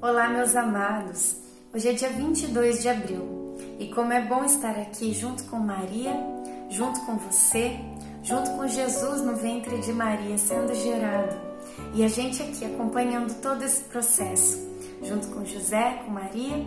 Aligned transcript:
Olá, 0.00 0.28
meus 0.28 0.54
amados. 0.54 1.36
Hoje 1.74 1.88
é 1.88 1.92
dia 1.92 2.10
22 2.10 2.82
de 2.82 2.88
abril. 2.88 3.56
E 3.78 3.88
como 3.88 4.12
é 4.12 4.20
bom 4.20 4.44
estar 4.44 4.78
aqui 4.78 5.12
junto 5.12 5.44
com 5.44 5.58
Maria, 5.58 6.12
junto 6.68 7.00
com 7.00 7.16
você, 7.16 7.76
junto 8.22 8.50
com 8.52 8.66
Jesus 8.66 9.22
no 9.22 9.36
ventre 9.36 9.78
de 9.78 9.92
Maria 9.92 10.38
sendo 10.38 10.74
gerado. 10.74 11.36
E 11.94 12.04
a 12.04 12.08
gente 12.08 12.42
aqui 12.42 12.64
acompanhando 12.64 13.40
todo 13.40 13.64
esse 13.64 13.82
processo, 13.84 14.67
junto 15.02 15.28
com 15.28 15.44
José, 15.44 16.02
com 16.04 16.10
Maria 16.10 16.64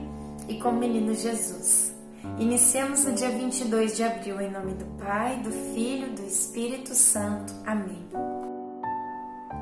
e 0.47 0.59
com 0.59 0.69
o 0.69 0.75
menino 0.75 1.13
Jesus. 1.13 1.93
Iniciamos 2.39 3.03
no 3.05 3.13
dia 3.13 3.29
22 3.29 3.97
de 3.97 4.03
abril 4.03 4.39
em 4.39 4.51
nome 4.51 4.73
do 4.73 4.85
Pai, 5.03 5.37
do 5.37 5.51
Filho, 5.73 6.11
do 6.13 6.25
Espírito 6.25 6.93
Santo. 6.93 7.53
Amém. 7.65 8.05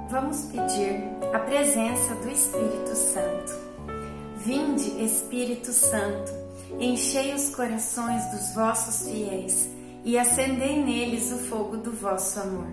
Vamos 0.10 0.46
pedir 0.46 1.04
a 1.34 1.40
presença 1.40 2.16
do 2.16 2.30
Espírito 2.30 2.96
Santo. 2.96 3.70
Vinde, 4.38 5.04
Espírito 5.04 5.72
Santo, 5.72 6.32
enchei 6.80 7.34
os 7.34 7.54
corações 7.54 8.26
dos 8.32 8.54
vossos 8.56 9.08
fiéis 9.10 9.70
e 10.04 10.18
acendei 10.18 10.82
neles 10.84 11.32
o 11.32 11.38
fogo 11.38 11.78
do 11.78 11.92
vosso 11.92 12.40
amor. 12.40 12.68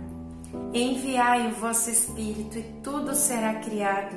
Enviai 0.73 1.49
o 1.49 1.55
vosso 1.55 1.91
Espírito 1.91 2.59
e 2.59 2.63
tudo 2.83 3.15
será 3.15 3.55
criado 3.57 4.17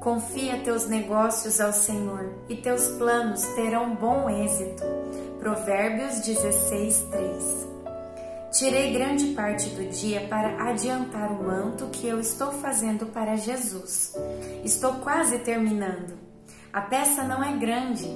Confia 0.00 0.56
teus 0.64 0.86
negócios 0.86 1.60
ao 1.60 1.74
Senhor 1.74 2.32
e 2.48 2.56
teus 2.56 2.88
planos 2.96 3.44
terão 3.54 3.94
bom 3.94 4.30
êxito. 4.30 4.82
Provérbios 5.38 6.20
16, 6.20 7.06
3 7.10 7.68
Tirei 8.50 8.94
grande 8.94 9.26
parte 9.34 9.68
do 9.68 9.90
dia 9.90 10.22
para 10.22 10.70
adiantar 10.70 11.30
o 11.30 11.44
manto 11.44 11.88
que 11.88 12.06
eu 12.06 12.18
estou 12.18 12.50
fazendo 12.50 13.06
para 13.12 13.36
Jesus. 13.36 14.14
Estou 14.64 14.94
quase 14.94 15.38
terminando. 15.40 16.18
A 16.72 16.80
peça 16.80 17.22
não 17.22 17.44
é 17.44 17.52
grande, 17.58 18.08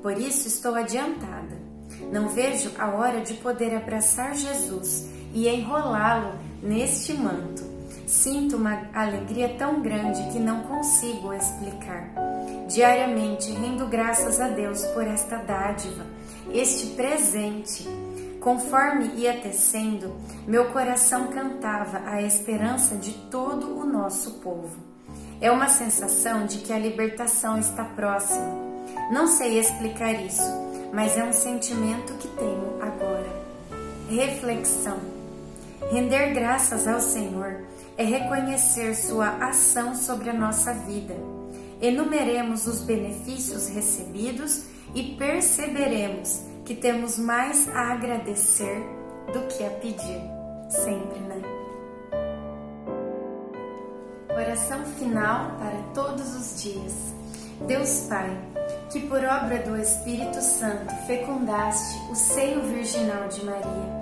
por 0.00 0.12
isso 0.12 0.46
estou 0.46 0.76
adiantada. 0.76 1.60
Não 2.12 2.28
vejo 2.28 2.70
a 2.78 2.94
hora 2.94 3.20
de 3.20 3.34
poder 3.34 3.74
abraçar 3.74 4.36
Jesus 4.36 5.08
e 5.34 5.48
enrolá-lo 5.48 6.38
neste 6.62 7.14
manto. 7.14 7.71
Sinto 8.06 8.56
uma 8.56 8.88
alegria 8.92 9.56
tão 9.58 9.80
grande 9.80 10.30
que 10.32 10.38
não 10.38 10.62
consigo 10.62 11.32
explicar. 11.32 12.10
Diariamente 12.68 13.50
rendo 13.52 13.86
graças 13.86 14.40
a 14.40 14.48
Deus 14.48 14.84
por 14.86 15.06
esta 15.06 15.36
dádiva, 15.36 16.04
este 16.52 16.88
presente 16.94 17.88
Conforme 18.42 19.06
ia 19.14 19.34
tecendo, 19.34 20.16
meu 20.48 20.72
coração 20.72 21.28
cantava 21.28 22.02
a 22.10 22.20
esperança 22.20 22.96
de 22.96 23.12
todo 23.30 23.78
o 23.78 23.86
nosso 23.86 24.40
povo. 24.40 24.78
É 25.40 25.48
uma 25.48 25.68
sensação 25.68 26.44
de 26.44 26.58
que 26.58 26.72
a 26.72 26.78
libertação 26.78 27.56
está 27.56 27.84
próxima. 27.84 28.52
Não 29.12 29.28
sei 29.28 29.60
explicar 29.60 30.14
isso, 30.14 30.42
mas 30.92 31.16
é 31.16 31.22
um 31.22 31.32
sentimento 31.32 32.14
que 32.14 32.26
tenho 32.26 32.82
agora. 32.82 33.30
Reflexão. 34.10 34.98
Render 35.92 36.34
graças 36.34 36.88
ao 36.88 37.00
Senhor 37.00 37.60
é 38.02 38.04
reconhecer 38.04 38.96
Sua 38.96 39.28
ação 39.46 39.94
sobre 39.94 40.28
a 40.30 40.32
nossa 40.32 40.74
vida. 40.74 41.14
Enumeremos 41.80 42.66
os 42.66 42.82
benefícios 42.82 43.68
recebidos 43.68 44.64
e 44.94 45.14
perceberemos 45.16 46.42
que 46.64 46.74
temos 46.74 47.16
mais 47.16 47.68
a 47.68 47.92
agradecer 47.92 48.84
do 49.32 49.46
que 49.46 49.64
a 49.64 49.70
pedir, 49.70 50.20
sempre, 50.68 51.20
né? 51.20 51.42
Oração 54.30 54.84
final 54.98 55.56
para 55.58 55.82
todos 55.94 56.34
os 56.34 56.62
dias. 56.62 56.94
Deus 57.66 58.06
Pai, 58.08 58.36
que 58.90 59.00
por 59.06 59.24
obra 59.24 59.58
do 59.58 59.76
Espírito 59.76 60.40
Santo 60.40 60.92
fecundaste 61.06 61.98
o 62.10 62.14
seio 62.14 62.62
virginal 62.62 63.28
de 63.28 63.44
Maria 63.44 64.01